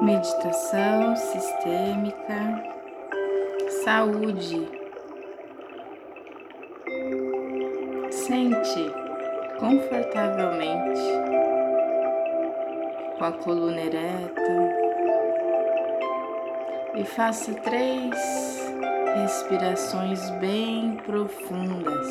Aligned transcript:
meditação 0.00 1.14
sistêmica, 1.14 2.64
saúde. 3.84 4.66
Sente 8.10 8.90
confortavelmente 9.58 11.00
com 13.18 13.24
a 13.24 13.32
coluna 13.32 13.80
ereta 13.80 14.74
e 16.94 17.04
faça 17.04 17.52
três 17.56 18.14
respirações 19.16 20.30
bem 20.40 20.96
profundas, 21.04 22.08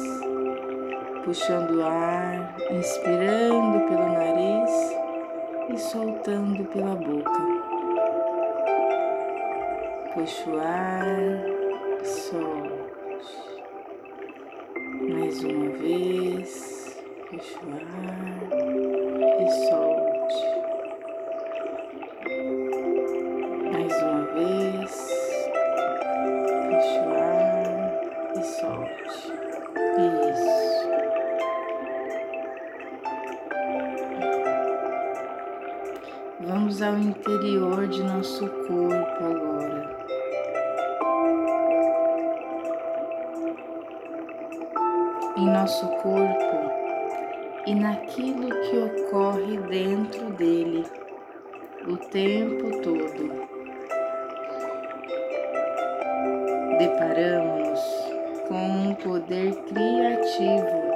puxando 1.25 1.79
o 1.79 1.83
ar, 1.83 2.55
inspirando 2.69 3.79
pelo 3.87 4.13
nariz 4.13 4.95
e 5.73 5.77
soltando 5.77 6.65
pela 6.65 6.95
boca 6.95 7.68
puxa 10.13 10.49
o 10.49 10.59
ar, 10.59 11.05
solte. 12.03 13.29
Mais 15.07 15.43
uma 15.43 15.69
vez, 15.77 17.01
puxa 17.29 17.59
o 17.63 17.73
ar 17.73 18.49
e 19.39 19.49
solte. 19.67 20.43
Mais 23.71 23.95
uma 24.01 24.23
vez, 24.33 24.91
puxa 26.69 27.01
o 27.05 27.11
ar 27.13 27.69
e 28.35 28.43
solte. 28.43 29.33
Isso. 29.99 30.59
Vamos 36.41 36.81
ao 36.81 36.97
interior 36.97 37.87
de 37.87 38.03
nosso 38.03 38.47
corpo 38.47 39.23
agora. 39.23 39.98
Nosso 45.49 45.85
corpo 45.87 46.71
e 47.65 47.75
naquilo 47.75 48.49
que 48.49 48.77
ocorre 48.77 49.57
dentro 49.69 50.29
dele 50.31 50.85
o 51.87 51.97
tempo 51.97 52.81
todo. 52.81 53.47
Deparamos 56.77 57.79
com 58.47 58.89
um 58.89 58.95
poder 58.95 59.53
criativo 59.63 60.89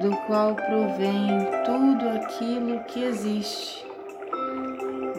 do 0.00 0.16
qual 0.26 0.54
provém 0.54 1.28
tudo 1.64 2.08
aquilo 2.08 2.80
que 2.84 3.04
existe. 3.04 3.86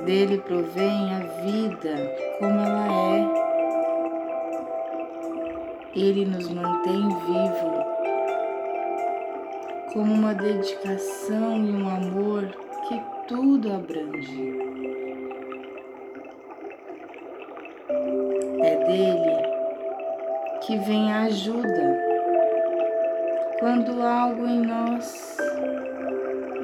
Dele 0.06 0.38
provém 0.40 1.14
a 1.16 1.20
vida 1.44 1.96
como 2.40 2.60
ela 2.60 2.88
é 2.88 3.57
ele 5.96 6.26
nos 6.26 6.50
mantém 6.50 7.08
vivo, 7.08 7.84
como 9.94 10.14
uma 10.14 10.34
dedicação 10.34 11.64
e 11.66 11.72
um 11.72 11.90
amor 11.90 12.48
que 12.88 13.02
tudo 13.28 13.74
abrange. 13.74 14.60
É 18.60 18.76
dele 18.86 19.48
que 20.62 20.78
vem 20.80 21.12
a 21.12 21.24
ajuda 21.24 22.08
quando 23.60 24.02
algo 24.02 24.46
em 24.46 24.62
nós 24.62 25.38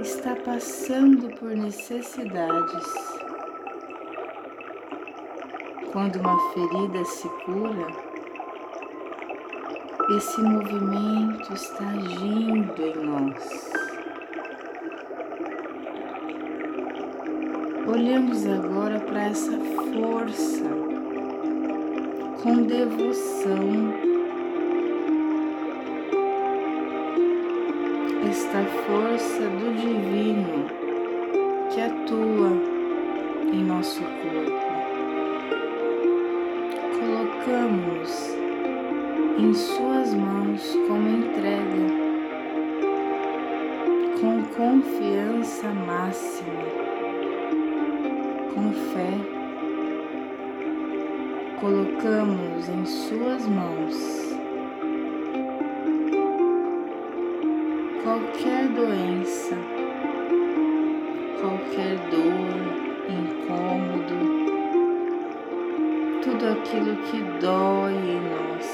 está 0.02 0.36
passando 0.36 1.30
por 1.40 1.50
necessidades. 1.50 2.84
Quando 5.92 6.18
uma 6.18 6.54
ferida 6.54 7.06
se 7.06 7.30
cura, 7.46 8.13
esse 10.10 10.42
movimento 10.42 11.54
está 11.54 11.88
agindo 11.88 12.82
em 12.82 13.06
nós. 13.06 13.72
Olhamos 17.88 18.46
agora 18.46 19.00
para 19.00 19.24
essa 19.26 19.52
força 19.52 20.66
com 22.42 22.64
devoção. 22.64 23.94
Esta 28.30 28.64
força 28.86 29.40
do 29.40 29.76
divino 29.78 30.68
que 31.74 31.80
atua 31.82 32.52
em 33.54 33.64
nosso 33.64 34.02
corpo. 34.02 34.64
Colocamos 37.00 38.33
em 39.38 39.52
Suas 39.52 40.14
mãos 40.14 40.78
como 40.88 41.10
entrega, 41.10 41.88
com 44.22 44.44
confiança 44.56 45.70
máxima, 45.70 46.64
com 48.54 48.72
fé. 48.94 49.10
Colocamos 51.60 52.70
em 52.70 52.86
Suas 52.86 53.48
mãos 53.48 54.36
qualquer 58.04 58.68
doença, 58.68 59.58
qualquer 61.42 61.98
dor, 62.12 62.54
incômodo, 63.10 64.44
tudo 66.22 66.50
aquilo 66.52 66.96
que 66.98 67.20
dói 67.40 67.94
em 67.94 68.22
nós 68.30 68.73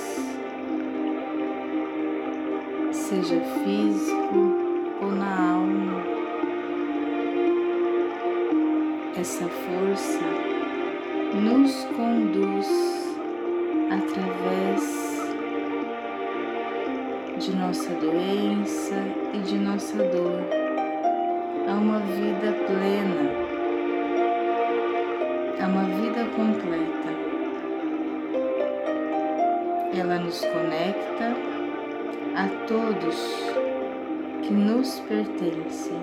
seja 3.10 3.42
físico 3.64 4.38
ou 5.02 5.12
na 5.12 5.54
alma. 5.54 6.04
Essa 9.20 9.48
força 9.48 10.20
nos 11.34 11.86
conduz 11.86 12.68
através 13.90 14.84
de 17.40 17.56
nossa 17.56 17.90
doença 17.96 19.04
e 19.34 19.40
de 19.40 19.58
nossa 19.58 19.98
dor 19.98 20.44
a 21.68 21.74
uma 21.74 22.00
vida 22.02 22.54
plena, 22.68 23.32
a 25.60 25.68
uma 25.68 25.84
vida 26.00 26.26
completa. 26.36 27.10
Ela 30.00 30.20
nos 30.20 30.42
conecta 30.42 31.29
a 32.40 32.48
todos 32.68 33.18
que 34.42 34.54
nos 34.54 35.02
pertencem, 35.02 36.00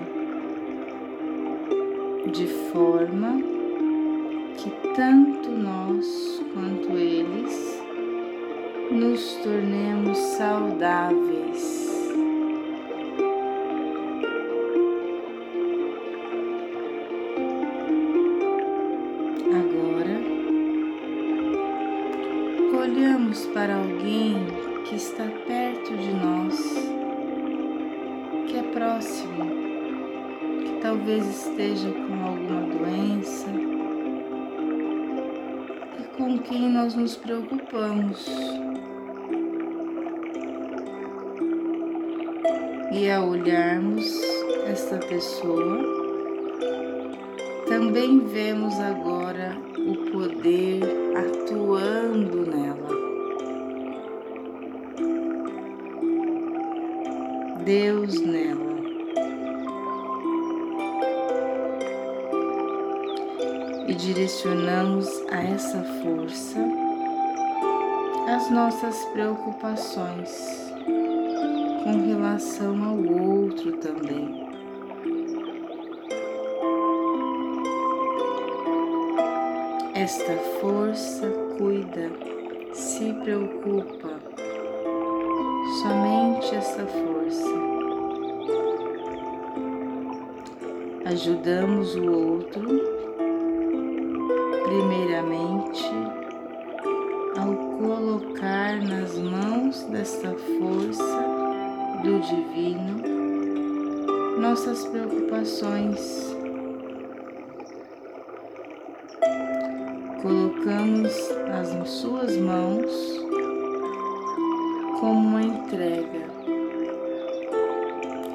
de 2.31 2.45
forma 2.71 3.41
que 4.55 4.69
tanto 4.95 5.49
nós 5.49 6.39
quanto 6.53 6.95
eles 6.95 7.81
nos 8.91 9.37
tornemos 9.37 10.15
saudáveis. 10.15 11.36
Talvez 31.07 31.25
esteja 31.25 31.89
com 31.89 32.21
alguma 32.21 32.61
doença 32.63 33.47
e 35.97 36.17
com 36.17 36.37
quem 36.39 36.69
nós 36.69 36.95
nos 36.95 37.15
preocupamos. 37.15 38.27
E 42.91 43.09
ao 43.09 43.29
olharmos 43.29 44.05
esta 44.69 44.97
pessoa, 44.97 45.79
também 47.69 48.19
vemos 48.19 48.77
agora 48.77 49.57
o 49.77 50.11
poder 50.11 50.81
atuando 51.15 52.45
nela. 52.51 52.87
Deus 57.63 58.19
nela. 58.19 58.76
Direcionamos 63.97 65.07
a 65.31 65.43
essa 65.43 65.83
força 66.03 66.59
as 68.27 68.51
nossas 68.51 69.05
preocupações 69.05 70.71
com 71.83 72.07
relação 72.07 72.83
ao 72.83 72.97
outro 72.97 73.71
também. 73.77 74.45
Esta 79.95 80.33
força 80.61 81.27
cuida, 81.57 82.11
se 82.73 83.11
preocupa, 83.23 84.19
somente 85.81 86.53
esta 86.53 86.85
força. 86.85 87.53
Ajudamos 91.05 91.95
o 91.95 92.11
outro, 92.11 92.96
primeiramente, 94.67 95.89
ao 97.39 97.55
colocar 97.77 98.75
nas 98.83 99.17
mãos 99.17 99.83
desta 99.83 100.29
força 100.29 101.25
do 102.03 102.19
Divino 102.19 103.17
nossas 104.41 104.85
preocupações 104.85 106.35
colocamos 110.21 111.13
nas 111.47 111.89
suas 111.89 112.35
mãos 112.35 112.91
como 114.99 115.27
uma 115.29 115.41
entrega. 115.41 116.27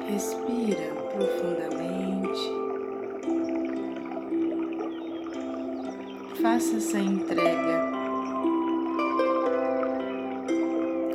Respira 0.09 0.93
profundamente. 1.11 1.92
Faça 6.43 6.75
essa 6.75 6.99
entrega 6.99 7.81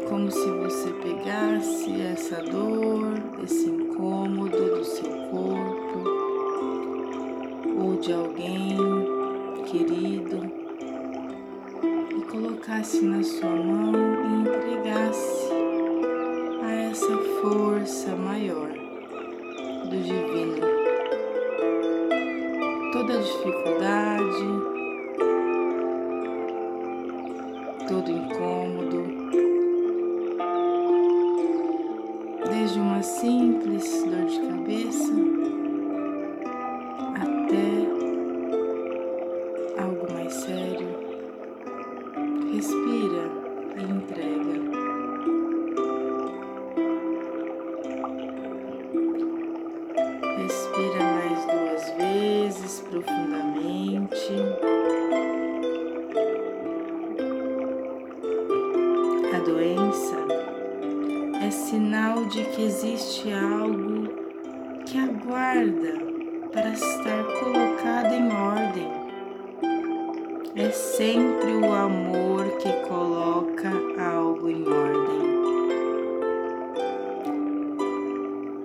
como 0.08 0.30
se 0.30 0.50
você 0.50 0.90
pegasse 1.02 2.00
essa 2.00 2.42
dor, 2.42 3.12
esse 3.44 3.66
incômodo 3.69 4.56
do 4.56 4.82
seu 4.82 5.10
corpo 5.30 6.02
ou 7.78 8.00
de 8.00 8.10
alguém 8.10 8.78
querido 9.66 10.50
colocasse 12.30 13.04
na 13.04 13.22
sua 13.22 13.50
mão 13.50 13.92
e 13.94 14.48
entregasse 14.48 15.50
a 16.62 16.72
essa 16.72 17.19
força 17.42 18.16
maior 18.16 18.70
do 19.90 20.02
Divino. 20.02 20.66
Toda 22.92 23.19
dificuldade, 23.19 24.77
todo 28.08 28.10
incômodo, 28.10 29.05
desde 32.50 32.81
uma 32.81 33.02
simples 33.02 34.02
dor 34.05 34.25
de 34.25 34.40
cabeça 34.40 35.12
até 37.16 37.87
algo 39.82 40.10
mais 40.12 40.32
sério 40.32 40.88
Respira 42.52 43.31
e 43.76 43.82
entrega. 43.82 44.54
Respira 50.38 51.04
mais 51.04 51.46
duas 51.46 51.90
vezes 51.99 52.81
profundamente. 52.81 54.32
Sinal 61.58 62.25
de 62.26 62.44
que 62.44 62.62
existe 62.62 63.32
algo 63.32 64.08
que 64.87 64.96
aguarda 64.96 65.99
para 66.52 66.70
estar 66.70 67.25
colocado 67.40 68.14
em 68.14 68.32
ordem 68.32 68.88
é 70.55 70.70
sempre 70.70 71.52
o 71.55 71.72
amor 71.72 72.44
que 72.58 72.72
coloca 72.88 73.70
algo 74.00 74.49
em 74.49 74.66
ordem. 74.66 75.28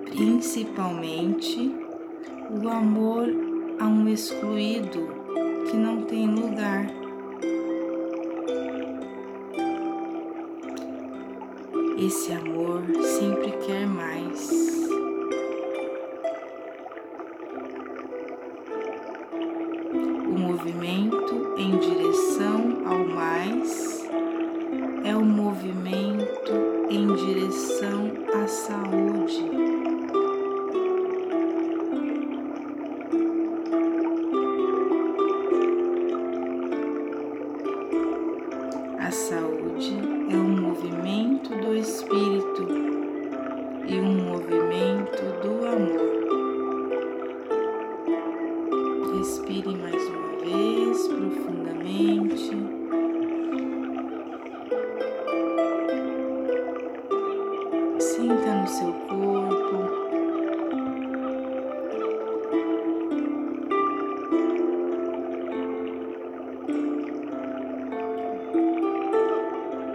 Principalmente 0.06 1.76
o 2.50 2.70
amor 2.70 3.28
a 3.80 3.86
um 3.86 4.08
excluído 4.08 5.08
que 5.70 5.76
não 5.76 6.04
tem 6.04 6.28
lugar. 6.28 7.03
Esse 12.06 12.34
amor 12.34 12.84
sempre 13.02 13.52
quer 13.66 13.88
mais. 13.88 14.50
O 20.28 20.38
movimento 20.38 21.56
em 21.58 21.78
direção 21.78 22.82
ao 22.86 23.06
mais 23.06 24.06
é 25.06 25.16
o 25.16 25.24
movimento 25.24 26.52
em 26.90 27.08
direção 27.16 28.12
à 28.34 28.48
saúde. 28.48 29.50
A 39.00 39.10
saúde 39.10 40.13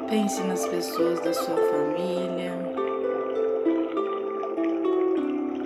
Pense 0.08 0.42
nas 0.42 0.66
pessoas 0.66 1.20
da 1.20 1.34
sua 1.34 1.56
família. 1.56 2.52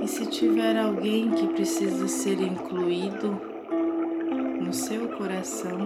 E 0.03 0.09
se 0.09 0.27
tiver 0.27 0.77
alguém 0.77 1.31
que 1.31 1.47
precisa 1.49 2.09
ser 2.09 2.41
incluído, 2.41 3.41
no 4.61 4.73
seu 4.73 5.09
coração, 5.11 5.79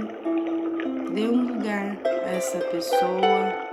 dê 1.12 1.28
um 1.28 1.54
lugar 1.54 1.99
a 2.25 2.30
essa 2.30 2.59
pessoa. 2.59 3.65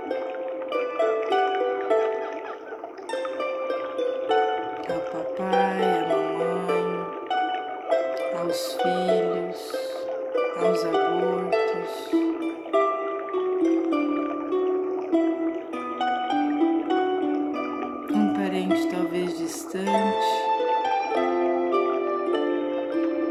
Distante. 19.74 20.26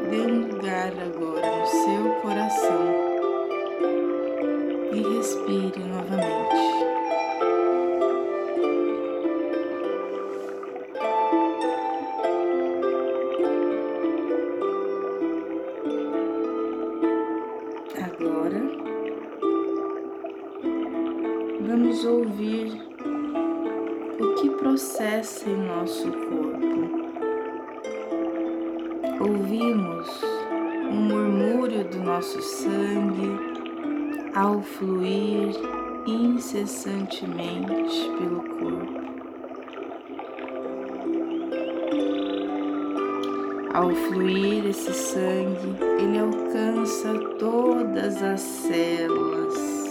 Dê 0.10 0.18
um 0.18 0.48
lugar 0.52 0.92
agora 1.00 1.60
no 1.60 1.66
seu 1.66 2.10
coração 2.22 2.84
e 4.92 5.16
respire 5.16 5.80
novamente. 5.80 6.74
Agora 17.96 18.62
vamos 21.66 22.06
ouvir 22.06 22.93
o 24.24 24.36
que 24.36 24.50
processa 24.52 25.50
em 25.50 25.68
nosso 25.68 26.10
corpo 26.10 27.04
ouvimos 29.20 30.08
um 30.90 30.96
murmúrio 30.96 31.84
do 31.84 32.00
nosso 32.00 32.42
sangue 32.42 33.38
ao 34.34 34.62
fluir 34.62 35.54
incessantemente 36.08 38.10
pelo 38.18 38.42
corpo. 38.44 39.04
Ao 43.74 43.90
fluir 43.90 44.68
esse 44.68 44.94
sangue, 44.94 45.76
ele 46.00 46.20
alcança 46.20 47.12
todas 47.40 48.22
as 48.22 48.40
células 48.40 49.83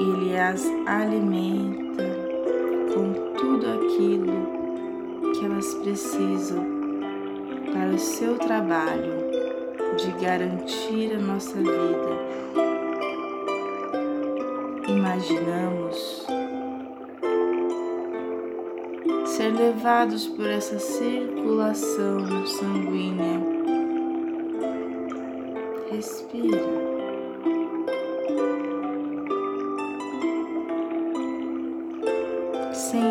ele 0.00 0.36
as 0.36 0.64
alimenta 0.86 2.04
com 2.94 3.12
tudo 3.36 3.66
aquilo 3.66 5.32
que 5.34 5.44
elas 5.44 5.74
precisam 5.74 6.64
para 7.72 7.90
o 7.90 7.98
seu 7.98 8.38
trabalho 8.38 9.30
de 9.96 10.10
garantir 10.24 11.12
a 11.14 11.18
nossa 11.18 11.58
vida. 11.58 12.30
Imaginamos 14.88 16.26
ser 19.26 19.52
levados 19.52 20.26
por 20.26 20.46
essa 20.46 20.78
circulação 20.78 22.46
sanguínea. 22.46 23.40
Respira. 25.90 26.99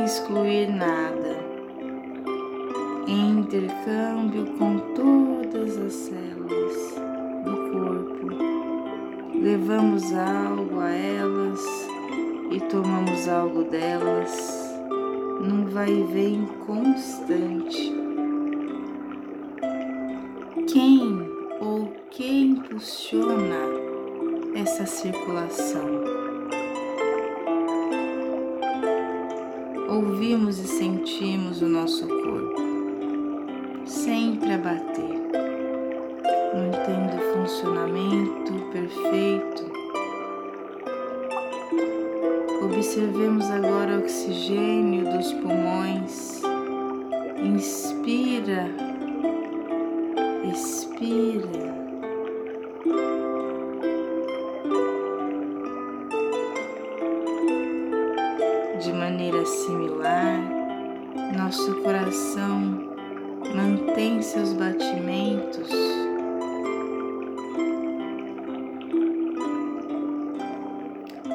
Excluir 0.09 0.67
nada, 0.67 1.37
em 3.07 3.41
intercâmbio 3.41 4.43
com 4.57 4.79
todas 4.95 5.77
as 5.77 5.93
células 5.93 6.95
do 7.45 7.71
corpo. 7.71 8.27
Levamos 9.39 10.11
algo 10.11 10.79
a 10.79 10.89
elas 10.89 11.59
e 12.49 12.59
tomamos 12.71 13.27
algo 13.29 13.65
delas 13.65 14.73
num 15.41 15.67
vai 15.67 15.91
e 15.91 16.03
vem 16.05 16.43
constante. 16.65 17.93
Quem 20.73 21.29
ou 21.61 21.93
que 22.09 22.45
impulsiona 22.45 23.59
essa 24.55 24.87
circulação? 24.87 26.18
Ouvimos 29.89 30.59
e 30.59 30.67
sentimos 30.67 31.61
o 31.61 31.67
nosso 31.67 32.07
corpo 32.07 32.61
sempre 33.85 34.53
a 34.53 34.57
bater, 34.57 35.19
mantendo 36.53 37.17
o 37.17 37.33
funcionamento 37.33 38.53
perfeito. 38.71 39.79
Observemos 42.63 43.49
agora 43.49 43.97
o 43.97 43.99
oxigênio 43.99 45.11
dos 45.11 45.33
pulmões. 45.33 46.41
Inspira, 47.43 48.69
De 58.79 58.93
maneira 58.93 59.45
similar, 59.45 60.39
nosso 61.37 61.75
coração 61.81 62.61
mantém 63.53 64.21
seus 64.21 64.53
batimentos 64.53 65.69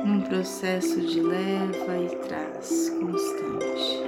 num 0.06 0.22
processo 0.22 1.02
de 1.02 1.20
leva 1.20 1.98
e 1.98 2.16
traz 2.26 2.88
constante. 2.98 4.04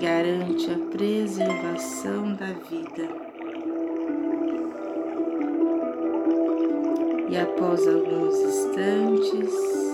Garante 0.00 0.72
a 0.72 0.78
preservação 0.90 2.34
da 2.34 2.46
vida. 2.68 3.08
E 7.28 7.36
após 7.36 7.86
alguns 7.86 8.34
instantes, 8.40 9.93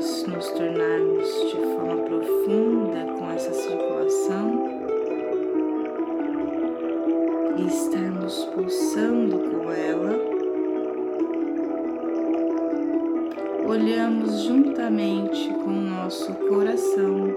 após 0.00 0.22
nos 0.26 0.48
tornarmos 0.52 1.28
de 1.50 1.56
forma 1.76 1.96
profunda 2.04 3.04
com 3.18 3.30
essa 3.32 3.52
circulação 3.52 4.80
e 7.58 7.66
estarmos 7.66 8.44
pulsando 8.46 9.38
com 9.38 9.70
ela, 9.70 10.18
olhamos 13.68 14.44
juntamente 14.44 15.52
com 15.52 15.70
o 15.70 15.82
nosso 15.82 16.32
coração 16.48 17.28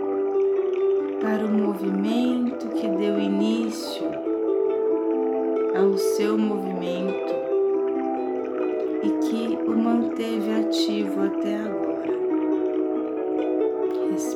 para 1.19 1.45
o 1.45 1.51
movimento 1.51 2.69
que 2.69 2.87
deu 2.87 3.19
início 3.19 4.05
ao 5.77 5.97
seu 5.97 6.37
movimento 6.37 7.33
e 9.03 9.09
que 9.27 9.69
o 9.69 9.75
manteve 9.75 10.61
ativo 10.61 11.23
até 11.23 11.57
agora 11.57 11.92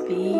respire 0.09 0.37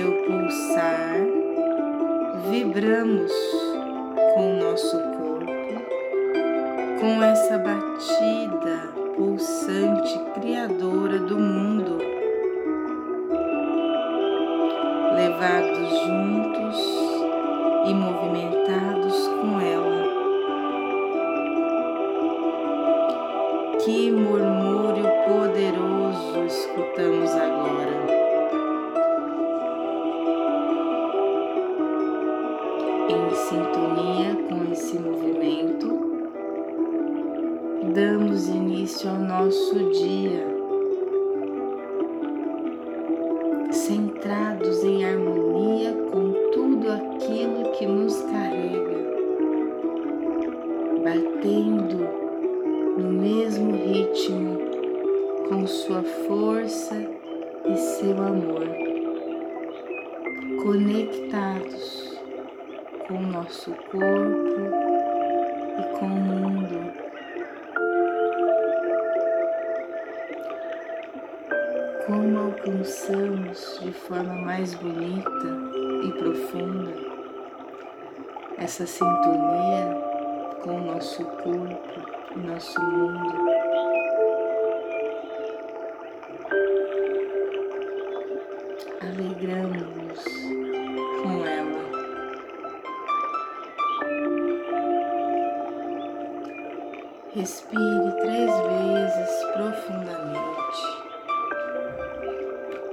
seu 0.00 0.12
pulsar, 0.24 1.20
vibramos 2.50 3.30
com 4.34 4.54
o 4.54 4.58
nosso 4.58 4.96
corpo, 4.96 5.82
com 6.98 7.22
essa 7.22 7.58
batida 7.58 8.94
pulsante 9.14 10.18
criadora 10.32 11.18
do 11.18 11.38
mundo, 11.38 11.98
levados 15.14 15.90
juntos 16.06 16.76
e 17.86 17.92
movimentados 17.92 18.19
em 33.10 33.34
sintonia 33.34 34.36
com 34.48 34.72
esse 34.72 34.96
movimento, 34.96 35.88
damos 37.92 38.48
início 38.48 39.10
ao 39.10 39.18
nosso 39.18 39.74
dia, 39.90 40.46
centrados 43.72 44.84
em 44.84 45.04
harmonia 45.04 45.92
com 46.12 46.32
tudo 46.52 46.88
aquilo 46.92 47.72
que 47.72 47.86
nos 47.86 48.16
carrega, 48.22 49.00
batendo 51.02 51.98
no 52.96 53.10
mesmo 53.10 53.72
ritmo 53.72 54.56
com 55.48 55.66
sua 55.66 56.02
força 56.28 56.94
e 57.64 57.76
seu 57.76 58.16
amor, 58.22 58.68
conectados 60.62 61.79
com 63.10 63.16
o 63.16 63.26
nosso 63.26 63.72
corpo 63.72 64.60
e 65.80 65.98
com 65.98 66.06
o 66.06 66.10
mundo. 66.10 66.92
Como 72.06 72.38
alcançamos 72.38 73.80
de 73.82 73.92
forma 73.92 74.32
mais 74.36 74.74
bonita 74.74 75.48
e 76.04 76.12
profunda 76.18 76.94
essa 78.58 78.86
sintonia 78.86 79.96
com 80.62 80.76
o 80.76 80.94
nosso 80.94 81.24
corpo 81.24 82.36
e 82.36 82.38
nosso 82.38 82.80
mundo. 82.80 83.34
Alegramos-nos 89.00 90.59
Respire 97.32 98.10
três 98.22 98.50
vezes 98.50 99.44
profundamente 99.52 100.82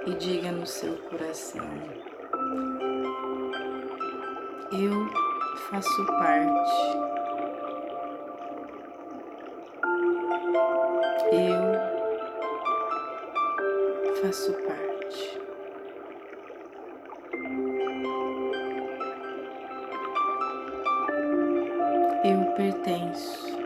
e 0.06 0.14
diga 0.14 0.52
no 0.52 0.68
seu 0.68 0.96
coração: 1.10 1.68
Eu 4.72 5.10
faço 5.72 6.06
parte. 6.20 6.98
Eu 11.32 11.74
faço 14.22 14.54
parte. 14.54 15.42
Eu 22.24 22.54
pertenço. 22.56 23.57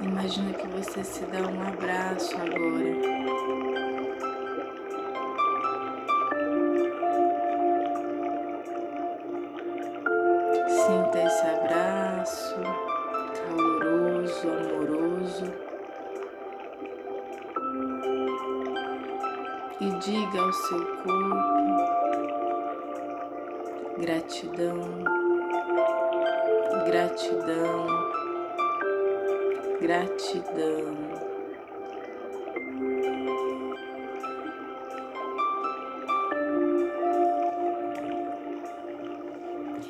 Imagina 0.00 0.52
que 0.54 0.66
você 0.68 1.04
se 1.04 1.24
dá 1.26 1.40
um 1.46 1.62
abraço 1.62 2.34
agora. 2.36 3.59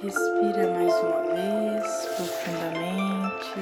Respira 0.02 0.66
mais 0.70 0.94
uma 0.94 1.34
vez 1.34 2.06
profundamente. 2.16 3.60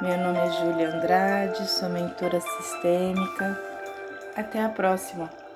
Meu 0.00 0.16
nome 0.16 0.38
é 0.38 0.50
Júlia 0.52 0.94
Andrade, 0.94 1.68
sou 1.68 1.90
mentora 1.90 2.40
sistêmica. 2.40 3.60
Até 4.34 4.64
a 4.64 4.70
próxima! 4.70 5.47